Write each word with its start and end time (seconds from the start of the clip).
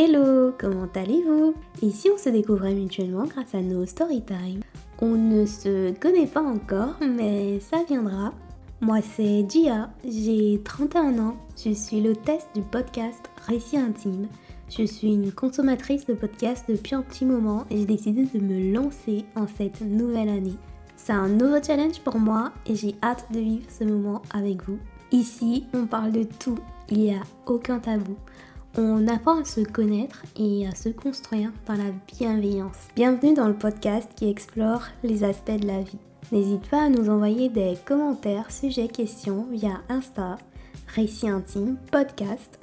Hello, 0.00 0.52
comment 0.56 0.86
allez-vous? 0.94 1.54
Ici 1.82 2.08
on 2.14 2.16
se 2.16 2.28
découvrait 2.28 2.72
mutuellement 2.72 3.24
grâce 3.24 3.52
à 3.52 3.60
nos 3.60 3.84
story 3.84 4.22
time. 4.22 4.60
On 5.00 5.16
ne 5.16 5.44
se 5.44 5.92
connaît 5.98 6.28
pas 6.28 6.40
encore, 6.40 6.94
mais 7.00 7.58
ça 7.58 7.78
viendra. 7.82 8.32
Moi 8.80 9.00
c'est 9.02 9.44
Gia, 9.50 9.90
j'ai 10.08 10.60
31 10.62 11.18
ans, 11.18 11.36
je 11.56 11.72
suis 11.72 12.00
l'hôtesse 12.00 12.46
du 12.54 12.62
podcast 12.62 13.28
Récit 13.48 13.76
intime. 13.76 14.28
Je 14.68 14.84
suis 14.84 15.14
une 15.14 15.32
consommatrice 15.32 16.06
de 16.06 16.14
podcasts 16.14 16.70
depuis 16.70 16.94
un 16.94 17.02
petit 17.02 17.24
moment 17.24 17.64
et 17.68 17.78
j'ai 17.78 17.86
décidé 17.86 18.24
de 18.24 18.38
me 18.38 18.72
lancer 18.72 19.24
en 19.34 19.48
cette 19.48 19.80
nouvelle 19.80 20.28
année. 20.28 20.54
C'est 20.94 21.12
un 21.12 21.28
nouveau 21.28 21.60
challenge 21.60 21.98
pour 22.04 22.20
moi 22.20 22.52
et 22.66 22.76
j'ai 22.76 22.94
hâte 23.02 23.26
de 23.32 23.40
vivre 23.40 23.66
ce 23.68 23.82
moment 23.82 24.22
avec 24.32 24.62
vous. 24.62 24.78
Ici, 25.10 25.64
on 25.74 25.86
parle 25.86 26.12
de 26.12 26.22
tout, 26.22 26.58
il 26.88 26.98
n'y 26.98 27.14
a 27.14 27.22
aucun 27.46 27.80
tabou. 27.80 28.14
On 28.80 29.08
apprend 29.08 29.40
à 29.40 29.44
se 29.44 29.62
connaître 29.62 30.22
et 30.38 30.68
à 30.68 30.72
se 30.72 30.88
construire 30.88 31.50
dans 31.66 31.74
la 31.74 31.90
bienveillance. 32.16 32.86
Bienvenue 32.94 33.34
dans 33.34 33.48
le 33.48 33.54
podcast 33.54 34.08
qui 34.14 34.30
explore 34.30 34.84
les 35.02 35.24
aspects 35.24 35.50
de 35.50 35.66
la 35.66 35.80
vie. 35.80 35.98
N'hésite 36.30 36.70
pas 36.70 36.84
à 36.84 36.88
nous 36.88 37.10
envoyer 37.10 37.48
des 37.48 37.74
commentaires, 37.84 38.52
sujets, 38.52 38.86
questions 38.86 39.48
via 39.50 39.80
Insta, 39.88 40.38
récit 40.94 41.28
intime, 41.28 41.76
podcast 41.90 42.60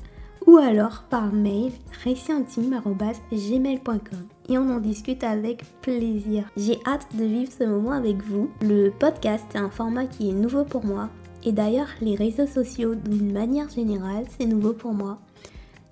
ou 0.47 0.55
alors 0.55 1.03
par 1.09 1.33
mail 1.33 1.73
récitintime.gmail.com 2.05 4.27
et 4.47 4.57
on 4.57 4.69
en 4.69 4.79
discute 4.79 5.25
avec 5.25 5.65
plaisir. 5.81 6.49
J'ai 6.55 6.79
hâte 6.85 7.07
de 7.13 7.25
vivre 7.25 7.51
ce 7.51 7.65
moment 7.65 7.91
avec 7.91 8.23
vous. 8.23 8.49
Le 8.61 8.89
podcast 8.89 9.43
est 9.53 9.57
un 9.57 9.69
format 9.69 10.05
qui 10.05 10.29
est 10.29 10.33
nouveau 10.33 10.63
pour 10.63 10.85
moi 10.85 11.09
et 11.43 11.51
d'ailleurs 11.51 11.89
les 11.99 12.15
réseaux 12.15 12.47
sociaux 12.47 12.95
d'une 12.95 13.33
manière 13.33 13.69
générale 13.69 14.23
c'est 14.29 14.45
nouveau 14.45 14.71
pour 14.71 14.93
moi. 14.93 15.19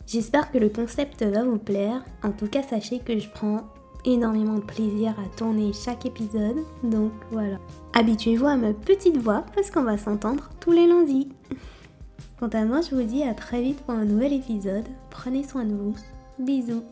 J'espère 0.05 0.51
que 0.51 0.57
le 0.57 0.69
concept 0.69 1.23
va 1.23 1.43
vous 1.43 1.57
plaire. 1.57 2.03
En 2.23 2.31
tout 2.31 2.47
cas 2.47 2.63
sachez 2.63 2.99
que 2.99 3.17
je 3.17 3.29
prends 3.29 3.63
énormément 4.05 4.55
de 4.55 4.61
plaisir 4.61 5.15
à 5.19 5.37
tourner 5.37 5.71
chaque 5.73 6.05
épisode. 6.05 6.57
Donc 6.83 7.11
voilà. 7.31 7.57
Habituez-vous 7.93 8.47
à 8.47 8.57
ma 8.57 8.73
petite 8.73 9.17
voix 9.17 9.45
parce 9.55 9.71
qu'on 9.71 9.83
va 9.83 9.97
s'entendre 9.97 10.49
tous 10.59 10.71
les 10.71 10.87
lundis. 10.87 11.29
Quant 12.39 12.49
à 12.49 12.65
moi, 12.65 12.81
je 12.81 12.95
vous 12.95 13.03
dis 13.03 13.23
à 13.23 13.33
très 13.33 13.61
vite 13.61 13.81
pour 13.81 13.93
un 13.93 14.05
nouvel 14.05 14.33
épisode. 14.33 14.87
Prenez 15.09 15.43
soin 15.43 15.65
de 15.65 15.73
vous. 15.73 15.95
Bisous. 16.39 16.83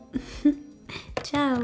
Ciao 1.23 1.59